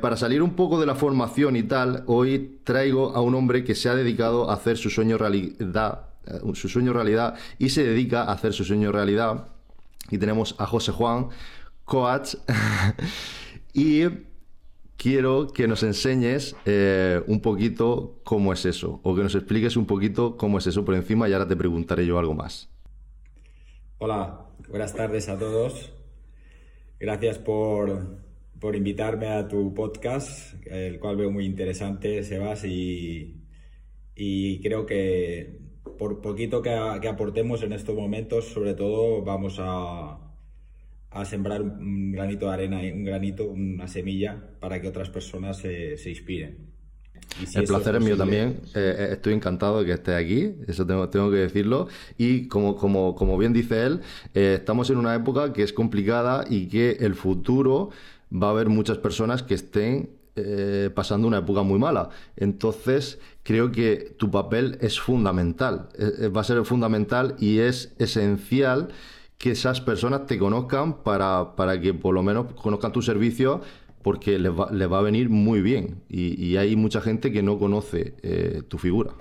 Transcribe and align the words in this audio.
Para 0.00 0.16
salir 0.16 0.42
un 0.42 0.54
poco 0.54 0.80
de 0.80 0.86
la 0.86 0.94
formación 0.94 1.56
y 1.56 1.62
tal, 1.62 2.04
hoy 2.06 2.60
traigo 2.64 3.14
a 3.14 3.20
un 3.20 3.34
hombre 3.34 3.64
que 3.64 3.74
se 3.74 3.88
ha 3.88 3.94
dedicado 3.94 4.50
a 4.50 4.54
hacer 4.54 4.76
su 4.76 4.88
sueño 4.88 5.18
realidad, 5.18 6.08
eh, 6.26 6.40
su 6.54 6.68
sueño 6.68 6.92
realidad 6.92 7.34
y 7.58 7.70
se 7.70 7.84
dedica 7.84 8.22
a 8.22 8.32
hacer 8.32 8.52
su 8.52 8.64
sueño 8.64 8.92
realidad. 8.92 9.48
Y 10.10 10.18
tenemos 10.18 10.54
a 10.58 10.66
José 10.66 10.92
Juan, 10.92 11.28
coach, 11.84 12.36
y 13.74 14.04
quiero 14.96 15.48
que 15.48 15.68
nos 15.68 15.82
enseñes 15.82 16.56
eh, 16.64 17.22
un 17.26 17.40
poquito 17.40 18.20
cómo 18.24 18.52
es 18.52 18.64
eso, 18.64 19.00
o 19.02 19.14
que 19.14 19.22
nos 19.22 19.34
expliques 19.34 19.76
un 19.76 19.86
poquito 19.86 20.36
cómo 20.36 20.58
es 20.58 20.66
eso 20.66 20.84
por 20.84 20.94
encima 20.94 21.28
y 21.28 21.32
ahora 21.32 21.48
te 21.48 21.56
preguntaré 21.56 22.06
yo 22.06 22.18
algo 22.18 22.34
más. 22.34 22.68
Hola, 23.98 24.46
buenas 24.68 24.94
tardes 24.94 25.28
a 25.28 25.38
todos. 25.38 25.92
Gracias 26.98 27.38
por, 27.38 28.29
por 28.60 28.76
invitarme 28.76 29.28
a 29.28 29.48
tu 29.48 29.72
podcast, 29.74 30.54
el 30.66 30.98
cual 31.00 31.16
veo 31.16 31.30
muy 31.30 31.46
interesante, 31.46 32.22
Sebas, 32.22 32.64
y, 32.64 33.40
y 34.14 34.60
creo 34.60 34.84
que 34.84 35.58
por 35.98 36.20
poquito 36.20 36.62
que, 36.62 36.70
que 37.00 37.08
aportemos 37.08 37.62
en 37.62 37.72
estos 37.72 37.96
momentos, 37.96 38.46
sobre 38.46 38.74
todo 38.74 39.22
vamos 39.22 39.56
a, 39.58 40.18
a 41.10 41.24
sembrar 41.24 41.62
un 41.62 42.12
granito 42.12 42.46
de 42.46 42.52
arena, 42.52 42.80
un 42.80 43.04
granito, 43.04 43.44
una 43.44 43.88
semilla 43.88 44.42
para 44.60 44.80
que 44.80 44.88
otras 44.88 45.10
personas 45.10 45.58
se, 45.58 45.96
se 45.96 46.10
inspiren. 46.10 46.70
el 47.54 47.64
placer 47.64 47.96
es 47.96 48.04
mío 48.04 48.16
también. 48.16 48.60
Eh, 48.74 48.94
eh, 48.98 49.08
estoy 49.12 49.34
encantado 49.34 49.80
de 49.80 49.86
que 49.86 49.92
esté 49.92 50.14
aquí, 50.14 50.54
eso 50.68 50.86
tengo, 50.86 51.08
tengo 51.08 51.30
que 51.30 51.38
decirlo. 51.38 51.88
Y 52.16 52.46
como, 52.48 52.76
como, 52.76 53.14
como 53.14 53.36
bien 53.36 53.52
dice 53.52 53.84
él, 53.84 54.00
eh, 54.34 54.56
estamos 54.58 54.90
en 54.90 54.98
una 54.98 55.14
época 55.14 55.52
que 55.52 55.62
es 55.62 55.72
complicada 55.72 56.44
y 56.48 56.68
que 56.68 56.92
el 57.00 57.14
futuro 57.14 57.90
va 58.32 58.48
a 58.48 58.50
haber 58.50 58.68
muchas 58.68 58.98
personas 58.98 59.42
que 59.42 59.54
estén 59.54 60.18
pasando 60.94 61.28
una 61.28 61.38
época 61.38 61.62
muy 61.62 61.78
mala. 61.78 62.08
Entonces, 62.34 63.18
creo 63.42 63.70
que 63.70 64.14
tu 64.16 64.30
papel 64.30 64.78
es 64.80 64.98
fundamental. 64.98 65.90
va 66.34 66.40
a 66.40 66.44
ser 66.44 66.64
fundamental 66.64 67.36
y 67.38 67.58
es 67.58 67.94
esencial 67.98 68.88
que 69.40 69.52
esas 69.52 69.80
personas 69.80 70.26
te 70.26 70.38
conozcan 70.38 71.02
para, 71.02 71.80
que 71.80 71.94
por 71.94 72.14
lo 72.14 72.22
menos 72.22 72.52
conozcan 72.52 72.92
tu 72.92 73.00
servicio 73.00 73.62
porque 74.02 74.38
les 74.38 74.52
va, 74.52 74.70
les 74.70 74.92
va 74.92 74.98
a 74.98 75.02
venir 75.02 75.30
muy 75.30 75.62
bien 75.62 76.02
y, 76.10 76.56
hay 76.56 76.76
mucha 76.76 77.00
gente 77.00 77.32
que 77.32 77.42
no 77.42 77.58
conoce 77.58 78.14
eh, 78.22 78.60
tu 78.68 78.76
figura. 78.76 79.14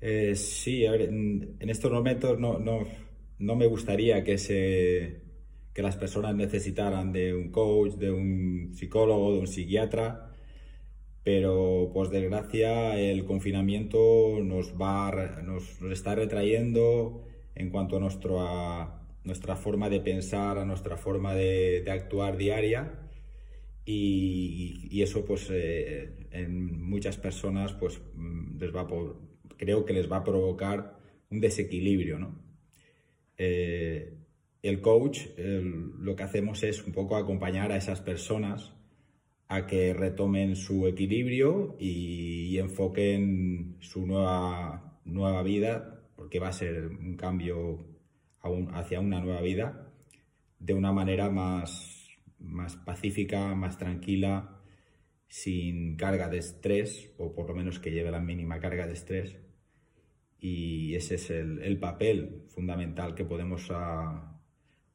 Eh, 0.00 0.34
sí, 0.36 0.86
a 0.86 0.92
ver, 0.92 1.02
en, 1.02 1.56
estos 1.60 1.92
momentos 1.92 2.40
no, 2.40 2.58
no, 2.58 3.56
me 3.56 3.66
gustaría 3.66 4.24
que, 4.24 4.38
se, 4.38 5.20
que 5.74 5.82
las 5.82 5.96
personas 5.96 6.34
necesitaran 6.34 7.12
de 7.12 7.34
un 7.34 7.50
coach, 7.50 7.94
de 7.94 8.10
un 8.10 8.72
psicólogo, 8.74 9.32
de 9.32 9.40
un 9.40 9.46
psiquiatra, 9.46 10.32
pero 11.24 11.90
pues 11.94 12.10
desgracia 12.10 12.98
el 12.98 13.24
confinamiento 13.24 14.40
nos, 14.42 14.74
va, 14.74 15.40
nos, 15.42 15.80
está 15.82 16.14
retrayendo 16.14 17.24
en 17.54 17.70
cuanto 17.70 17.96
a, 17.96 18.00
nuestro, 18.00 18.40
a 18.40 19.02
nuestra 19.24 19.56
forma 19.56 19.88
de 19.88 20.00
pensar, 20.00 20.58
a 20.58 20.64
nuestra 20.64 20.96
forma 20.96 21.34
de, 21.34 21.84
actuar 21.88 22.36
diaria. 22.36 22.98
Y, 23.84 25.02
eso 25.02 25.24
pues 25.24 25.48
eh, 25.50 26.28
en 26.30 26.80
muchas 26.80 27.16
personas 27.16 27.72
pues 27.72 28.00
mm, 28.14 28.58
les 28.58 28.74
va 28.74 28.86
por, 28.86 29.20
creo 29.56 29.84
que 29.84 29.92
les 29.92 30.10
va 30.10 30.18
a 30.18 30.24
provocar 30.24 30.96
un 31.30 31.40
desequilibrio 31.40 32.18
¿no? 32.20 32.38
Eh, 33.36 34.11
el 34.62 34.80
coach 34.80 35.26
lo 35.36 36.16
que 36.16 36.22
hacemos 36.22 36.62
es 36.62 36.84
un 36.84 36.92
poco 36.92 37.16
acompañar 37.16 37.72
a 37.72 37.76
esas 37.76 38.00
personas 38.00 38.72
a 39.48 39.66
que 39.66 39.92
retomen 39.92 40.56
su 40.56 40.86
equilibrio 40.86 41.76
y, 41.78 42.46
y 42.46 42.58
enfoquen 42.58 43.76
su 43.80 44.06
nueva, 44.06 45.00
nueva 45.04 45.42
vida 45.42 46.02
porque 46.16 46.38
va 46.38 46.48
a 46.48 46.52
ser 46.52 46.86
un 46.86 47.16
cambio 47.16 47.84
hacia 48.72 49.00
una 49.00 49.20
nueva 49.20 49.40
vida 49.40 49.92
de 50.58 50.74
una 50.74 50.92
manera 50.92 51.28
más, 51.30 52.08
más 52.38 52.76
pacífica, 52.76 53.54
más 53.54 53.78
tranquila, 53.78 54.62
sin 55.26 55.96
carga 55.96 56.28
de 56.28 56.38
estrés, 56.38 57.12
o 57.18 57.34
por 57.34 57.48
lo 57.48 57.54
menos 57.54 57.80
que 57.80 57.90
lleve 57.90 58.10
la 58.10 58.20
mínima 58.20 58.60
carga 58.60 58.86
de 58.86 58.92
estrés. 58.92 59.36
Y 60.38 60.94
ese 60.94 61.16
es 61.16 61.30
el, 61.30 61.78
papel 61.78 62.44
fundamental 62.48 63.14
que 63.14 63.24
podemos, 63.24 63.68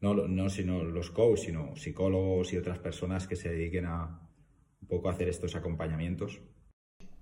no, 0.00 0.14
no 0.14 0.48
sino 0.50 0.84
los 0.84 1.10
coaches, 1.10 1.46
sino 1.46 1.74
psicólogos 1.76 2.52
y 2.52 2.58
otras 2.58 2.78
personas 2.78 3.26
que 3.26 3.36
se 3.36 3.50
dediquen 3.50 3.86
a 3.86 4.20
un 4.82 4.88
poco 4.88 5.08
a 5.08 5.12
hacer 5.12 5.28
estos 5.28 5.56
acompañamientos. 5.56 6.40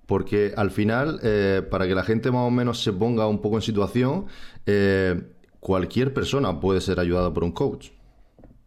Porque 0.07 0.53
al 0.57 0.71
final, 0.71 1.21
eh, 1.23 1.63
para 1.71 1.87
que 1.87 1.95
la 1.95 2.05
gente 2.05 2.31
más 2.31 2.47
o 2.47 2.51
menos 2.51 2.83
se 2.83 2.93
ponga 2.93 3.27
un 3.27 3.41
poco 3.41 3.57
en 3.57 3.63
situación, 3.63 4.27
eh, 4.67 5.23
cualquier 5.61 6.13
persona 6.13 6.61
puede 6.61 6.81
ser 6.81 7.01
ayudada 7.01 7.33
por 7.33 7.45
un 7.45 7.53
coach. 7.53 7.91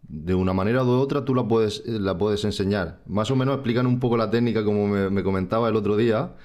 De 0.01 0.33
una 0.33 0.53
manera 0.53 0.83
u 0.83 0.89
otra 0.89 1.25
tú 1.25 1.35
la 1.35 1.47
puedes, 1.47 1.85
la 1.85 2.17
puedes 2.17 2.43
enseñar. 2.45 3.01
Más 3.05 3.29
o 3.29 3.35
menos 3.35 3.55
explican 3.55 3.85
un 3.85 3.99
poco 3.99 4.17
la 4.17 4.31
técnica, 4.31 4.63
como 4.63 4.87
me, 4.87 5.21
comentaba 5.21 5.69
el 5.69 5.75
otro 5.75 5.97
día, 5.97 6.35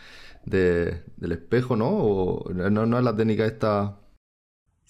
del 0.45 1.05
espejo, 1.21 1.77
¿no? 1.77 1.89
O, 1.89 2.53
¿no? 2.53 2.99
es 2.99 3.05
la 3.05 3.17
técnica 3.17 3.47
esta? 3.47 4.02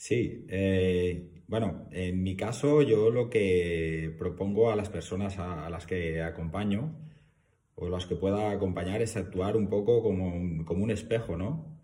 Sí, 0.03 0.47
eh, 0.49 1.45
bueno, 1.47 1.87
en 1.93 2.25
mi 2.25 2.35
caso 2.35 2.83
yo 2.83 3.09
lo 3.11 3.31
que 3.31 4.13
propongo 4.19 4.73
a 4.73 4.75
las 4.75 4.89
personas 4.91 5.39
a 5.39 5.71
las 5.71 5.87
que 5.87 6.23
acompaño, 6.23 6.99
o 7.77 7.89
las 7.89 8.07
que 8.07 8.17
pueda 8.17 8.51
acompañar 8.51 9.01
es 9.01 9.17
actuar 9.17 9.57
un 9.57 9.69
poco 9.69 10.03
como, 10.03 10.35
un 10.35 10.91
espejo, 10.91 11.37
¿no? 11.37 11.79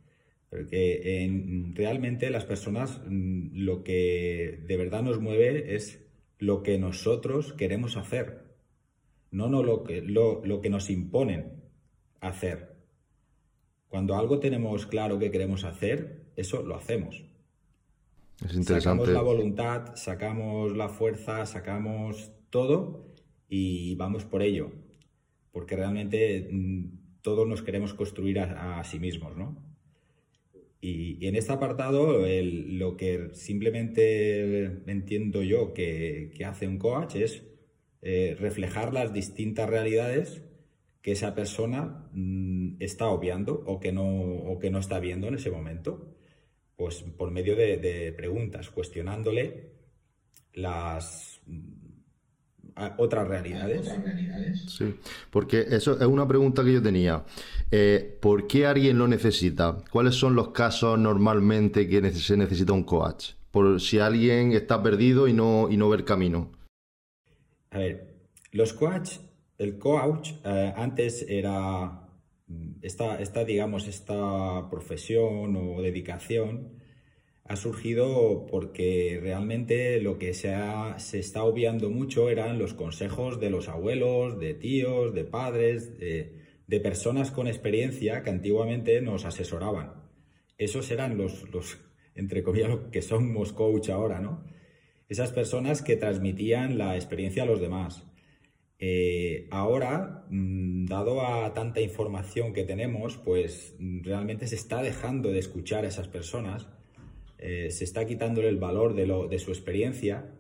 Porque 0.51 1.31
realmente 1.75 2.29
las 2.31 2.45
personas 2.45 3.01
mm, 3.07 3.51
lo 3.53 3.85
que 3.85 4.65
de 4.67 4.77
verdad 4.77 5.05
nos 5.05 5.21
mueve 5.21 5.77
es 5.77 6.05
lo 6.41 6.65
que 6.65 6.77
nosotros 6.77 7.53
queremos 7.53 7.97
hacer, 7.97 8.43
no, 9.31 9.49
no 9.49 9.63
lo, 9.63 9.85
que, 9.85 10.03
lo, 10.03 10.61
que 10.61 10.71
nos 10.71 10.91
imponen 10.91 11.63
hacer. 12.21 12.75
Cuando 13.89 14.17
algo 14.17 14.41
tenemos 14.41 14.87
claro 14.87 15.21
que 15.21 15.31
queremos 15.31 15.63
hacer, 15.63 16.25
eso 16.35 16.65
lo 16.65 16.75
hacemos. 16.75 17.28
Sacamos 18.63 19.09
la 19.09 19.23
voluntad, 19.23 19.95
sacamos 19.97 20.77
la 20.77 20.89
fuerza, 20.89 21.45
sacamos 21.47 22.33
todo 22.51 23.15
y 23.49 23.95
vamos 23.97 24.25
por 24.25 24.43
ello 24.43 24.71
porque 25.59 25.75
realmente 25.75 26.49
mm, 26.53 27.21
todos 27.21 27.47
nos 27.47 27.63
queremos 27.63 27.93
construir 27.93 28.39
a, 28.39 28.83
sí 28.85 29.01
mismos, 29.01 29.37
¿no? 29.37 29.61
Y, 30.81 31.27
en 31.27 31.35
este 31.35 31.53
apartado, 31.53 32.25
lo 32.25 32.97
que 32.97 33.31
simplemente 33.33 34.83
entiendo 34.87 35.43
yo 35.43 35.75
que, 35.75 36.31
hace 36.47 36.69
un 36.69 36.79
coach 36.79 37.17
es 37.17 37.43
eh, 38.03 38.37
reflejar 38.39 38.93
las 38.93 39.13
distintas 39.13 39.69
realidades 39.69 40.45
que 41.03 41.11
esa 41.11 41.35
persona 41.35 42.09
mm, 42.13 42.77
está 42.79 43.09
obviando 43.09 43.65
no, 43.93 44.07
o 44.07 44.59
que 44.61 44.71
no 44.71 44.79
está 44.79 45.01
viendo 45.01 45.27
en 45.27 45.35
ese 45.35 45.51
momento. 45.51 46.15
Pues 46.79 47.03
por 47.03 47.31
medio 47.31 47.55
de 47.57 48.15
preguntas, 48.17 48.71
cuestionándole 48.71 49.73
las 50.55 51.41
otras 52.97 53.27
realidades. 53.27 53.91
Sí, 54.69 54.95
porque 55.31 55.67
eso 55.69 55.99
es 55.99 56.07
una 56.07 56.27
pregunta 56.27 56.65
que 56.65 56.73
yo 56.73 56.83
tenía. 56.83 57.25
Eh, 57.71 58.19
¿Por 58.21 58.47
qué 58.47 58.67
alguien 58.67 58.99
lo 58.99 59.09
necesita? 59.09 59.79
¿Cuáles 59.91 60.15
son 60.15 60.35
los 60.35 60.49
casos 60.51 60.99
normalmente 60.99 61.89
que 61.89 62.13
se 62.13 62.37
necesita 62.37 62.73
un 62.73 62.85
coach? 62.85 63.33
Por 63.51 63.81
si 63.81 63.99
alguien 63.99 64.53
está 64.53 64.83
perdido 64.83 65.27
y 65.27 65.33
no, 65.33 65.69
y 65.71 65.77
no 65.77 65.89
ve 65.89 65.97
el 65.99 66.05
camino. 66.05 66.53
A 67.71 67.79
ver, 67.79 68.15
los 68.53 68.73
coach, 68.73 69.19
el 69.59 69.79
coach 69.79 70.33
eh, 70.45 70.73
antes 70.77 71.25
era 71.29 72.08
esta, 72.83 73.21
esta, 73.21 73.45
digamos, 73.45 73.89
esta 73.89 74.69
profesión 74.71 75.57
o 75.57 75.83
dedicación 75.83 76.79
ha 77.45 77.57
surgido 77.57 78.47
porque 78.47 79.19
realmente 79.23 80.01
lo 80.01 80.19
que 80.19 80.35
se, 80.35 80.55
se 80.99 81.19
está 81.19 81.45
obviando 81.45 81.89
mucho 81.89 82.29
eran 82.29 82.59
los 82.59 82.75
consejos 82.75 83.41
de 83.41 83.49
los 83.49 83.69
abuelos, 83.69 84.39
de 84.39 84.53
tíos, 84.53 85.15
de 85.15 85.25
padres, 85.25 85.99
de, 85.99 86.35
personas 86.83 87.31
con 87.31 87.49
experiencia 87.49 88.23
que 88.23 88.31
antiguamente 88.31 89.01
nos 89.01 89.25
asesoraban. 89.25 89.95
Esos 90.59 90.91
eran 90.91 91.17
los, 91.17 91.51
los 91.51 91.79
entre 92.15 92.43
comillas, 92.43 92.77
que 92.93 93.01
somos 93.01 93.53
coach 93.53 93.89
ahora, 93.89 94.21
¿no? 94.21 94.45
Esas 95.09 95.33
personas 95.33 95.81
que 95.81 95.97
transmitían 95.97 96.77
la 96.77 96.97
experiencia 96.97 97.45
a 97.45 97.47
los 97.47 97.61
demás. 97.61 98.05
Eh, 98.79 99.49
ahora, 99.51 100.27
mm, 100.31 100.87
dado 100.87 101.23
a 101.23 101.53
tanta 101.53 101.81
información 101.81 102.53
que 102.53 102.65
tenemos, 102.65 103.17
pues 103.17 103.75
mm, 103.79 104.03
realmente 104.03 104.47
se 104.47 104.55
está 104.55 104.83
dejando 104.83 105.31
de 105.31 105.41
escuchar 105.41 105.85
a 105.85 105.89
esas 105.89 106.09
personas 106.09 106.69
eh, 107.39 107.71
se 107.71 107.85
está 107.85 108.05
quitándole 108.05 108.49
el 108.49 108.59
valor 108.59 108.95
de, 108.95 109.39
su 109.39 109.51
experiencia, 109.53 110.35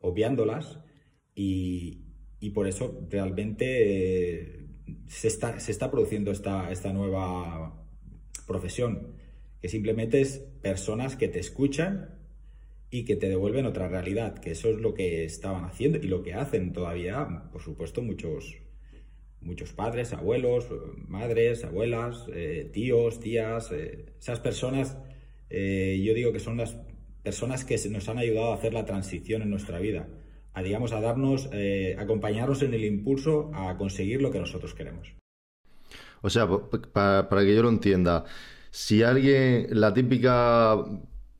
obviándolas, 0.00 0.78
y, 1.34 2.02
por 2.52 2.68
eso 2.68 3.06
realmente 3.08 3.64
eh, 3.64 4.66
se, 5.08 5.28
está, 5.28 5.58
se 5.58 5.72
está 5.72 5.90
produciendo 5.90 6.30
esta, 6.30 6.70
esta 6.70 6.92
nueva 6.92 7.82
profesión, 8.46 9.16
que 9.62 9.70
simplemente 9.70 10.20
es 10.20 10.40
personas 10.60 11.16
que 11.16 11.28
te 11.28 11.38
escuchan 11.38 12.18
y 12.94 13.04
que 13.04 13.16
te 13.16 13.28
devuelven 13.28 13.66
otra 13.66 13.88
realidad, 13.88 14.38
que 14.38 14.52
eso 14.52 14.68
es 14.68 14.76
lo 14.76 14.94
que 14.94 15.24
estaban 15.24 15.64
haciendo 15.64 15.98
y 15.98 16.06
lo 16.06 16.22
que 16.22 16.34
hacen 16.34 16.72
todavía, 16.72 17.26
por 17.50 17.60
supuesto, 17.60 18.02
muchos, 18.02 18.54
muchos 19.40 19.72
padres, 19.72 20.12
abuelos, 20.12 20.68
madres, 21.08 21.64
abuelas, 21.64 22.26
eh, 22.32 22.70
tíos, 22.72 23.18
tías, 23.18 23.72
eh, 23.72 24.14
esas 24.16 24.38
personas, 24.38 24.96
eh, 25.50 26.00
yo 26.04 26.14
digo 26.14 26.32
que 26.32 26.38
son 26.38 26.56
las 26.56 26.76
personas 27.24 27.64
que 27.64 27.76
nos 27.90 28.08
han 28.08 28.18
ayudado 28.18 28.52
a 28.52 28.54
hacer 28.54 28.72
la 28.72 28.84
transición 28.84 29.42
en 29.42 29.50
nuestra 29.50 29.80
vida, 29.80 30.06
a 30.52 30.62
digamos 30.62 30.92
a 30.92 31.00
darnos, 31.00 31.50
acompañarnos 31.98 32.62
en 32.62 32.74
el 32.74 32.84
impulso 32.84 33.50
a 33.54 33.76
conseguir 33.76 34.22
lo 34.22 34.30
que 34.30 34.38
nosotros 34.38 34.72
queremos. 34.72 35.12
O 36.22 36.30
sea, 36.30 36.46
para, 36.92 37.28
para 37.28 37.42
que 37.42 37.56
yo 37.56 37.62
lo 37.64 37.70
entienda, 37.70 38.24
si 38.70 39.02
alguien, 39.02 39.66
la 39.72 39.92
típica 39.92 40.76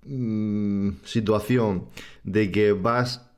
Mm, 0.06 0.90
situación 1.04 1.86
de 2.24 2.50
que 2.50 2.72
vas 2.72 3.30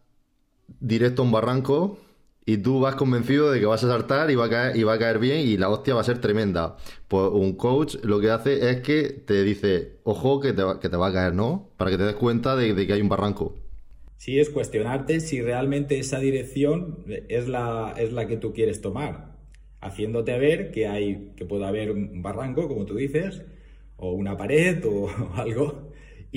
directo 0.81 1.23
a 1.23 1.25
un 1.25 1.31
barranco 1.31 1.99
y 2.45 2.59
tú 2.59 2.81
vas 2.81 2.97
convencido 2.97 3.53
de 3.53 3.61
que 3.61 3.67
vas 3.67 3.85
a 3.85 3.89
saltar 3.89 4.31
y 4.33 4.35
va 4.35 4.47
a 4.47 4.51
caer, 4.51 4.77
y 4.77 4.83
va 4.83 4.95
a 4.95 4.99
caer 4.99 5.21
bien 5.21 5.47
y 5.47 5.57
la 5.57 5.69
hostia 5.69 5.95
va 5.95 6.01
a 6.01 6.05
ser 6.05 6.21
tremenda. 6.21 6.77
Pues 7.07 7.31
un 7.33 7.55
coach 7.55 7.97
lo 8.03 8.21
que 8.21 8.31
hace 8.31 8.71
es 8.71 8.81
que 8.81 9.05
te 9.05 9.45
dice, 9.45 9.99
ojo 10.03 10.41
que 10.41 10.53
te 10.53 10.63
va, 10.63 10.81
que 10.81 10.89
te 10.89 10.97
va 10.97 11.09
a 11.09 11.13
caer, 11.13 11.35
¿no? 11.35 11.71
Para 11.77 11.93
que 11.93 11.99
te 11.99 12.05
des 12.05 12.17
cuenta 12.17 12.57
de, 12.57 12.87
que 12.87 12.93
hay 12.93 13.01
un 13.01 13.09
barranco. 13.09 13.55
Sí, 14.17 14.41
es 14.41 14.51
cuestionarte 14.51 15.21
si 15.21 15.43
realmente 15.43 15.99
esa 15.99 16.19
dirección 16.19 17.05
es 17.29 17.47
la, 17.49 17.95
es 17.97 18.13
la 18.13 18.27
que 18.27 18.37
tú 18.37 18.53
quieres 18.53 18.81
tomar, 18.81 19.37
haciéndote 19.81 20.37
ver 20.39 20.73
que 20.73 20.89
hay, 20.89 21.33
que 21.37 21.45
puede 21.45 21.65
haber 21.65 21.93
un 21.93 22.23
barranco, 22.23 22.67
como 22.67 22.87
tú 22.87 22.97
dices, 22.97 23.43
o 23.97 24.13
una 24.13 24.37
pared 24.37 24.85
o 24.85 25.09
algo 25.35 25.86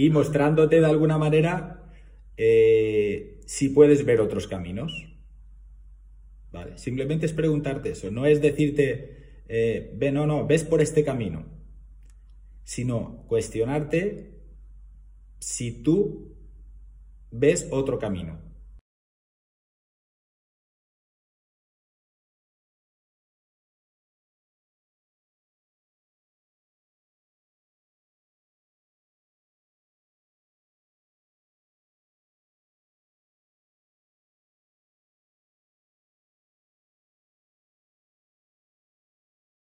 y 0.06 0.10
mostrándote 0.12 0.80
de 0.80 0.86
alguna 0.86 1.18
manera 1.18 1.84
eh, 2.38 3.42
si 3.46 3.68
puedes 3.68 4.06
ver 4.06 4.22
otros 4.22 4.48
caminos. 4.48 4.94
Simplemente 6.76 7.26
es 7.26 7.34
preguntarte 7.34 7.92
eso, 7.92 8.10
no 8.10 8.26
es 8.26 8.42
decirte, 8.42 9.44
eh, 9.50 9.94
ve, 9.98 10.14
no, 10.14 10.26
no, 10.26 10.48
ves 10.48 10.64
por 10.64 10.82
este 10.82 11.04
camino, 11.04 11.46
sino 12.64 13.26
cuestionarte 13.28 14.40
si 15.40 15.84
tú 15.84 16.34
ves 17.30 17.68
otro 17.70 18.00
camino. 18.00 18.40